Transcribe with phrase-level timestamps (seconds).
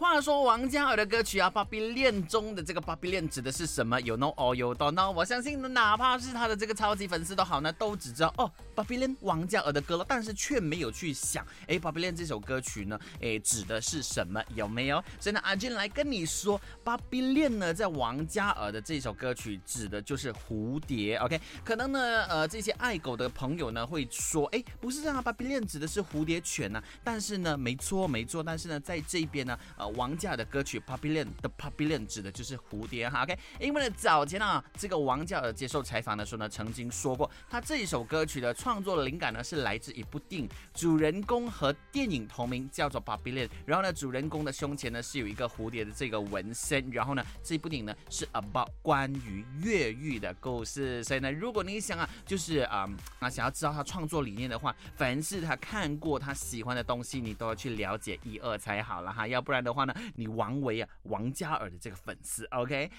[0.00, 4.00] 话说王嘉尔的歌曲啊，《芭比恋》中的这个芭比恋指的是什么？
[4.00, 5.12] 有 no or 有 don't know？
[5.12, 14.42] 我相信呢，哪怕是他的这个超级粉丝都好呢，都只知道哦，芭比恋王嘉尔的歌了，但是却没有去想，哎，芭比恋这首歌曲呢，哎，指的是什么？
[14.54, 15.04] 有没有？
[15.20, 21.16] 所以呢，阿俊来跟你说，芭比恋呢，在王嘉尔的这首歌曲指的就是蝴蝶。
[21.16, 26.82] OK，可能呢，呃，这些爱狗的朋友呢会说，哎，不是啊，芭比恋指的是蝴蝶犬呢。
[27.04, 29.89] 但是呢，没错没错，但是呢，在这边呢，呃。
[29.90, 33.38] 王嘉尔的歌曲《Papillon》的 Papillon 指的就是蝴蝶哈，OK？
[33.58, 43.46] 因为呢，早前啊，这个王嘉尔接受采访的时候呢，曾经说过，他这一首歌曲的创作灵感呢，是来自一部电影，主人公和电影同名，叫做《Papillon》。
[43.66, 46.90] 然后呢，主人公的胸前呢是有一个蝴蝶的这个纹身。
[46.90, 51.02] 然后呢，这部电影呢是 about 关于越狱的故事。
[51.04, 52.88] 所以呢，如果你想啊，就是啊
[53.18, 59.79] 啊，想要知道他创作理念的话，凡是他看过他喜欢的东西，你都要去了解一二才好了哈，要不然的话。
[60.14, 62.90] 你王维啊，王嘉尔的这个粉丝，OK，